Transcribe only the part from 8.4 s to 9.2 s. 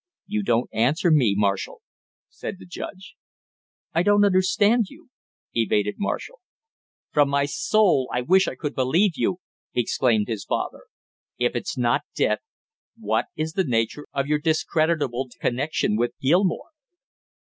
I could believe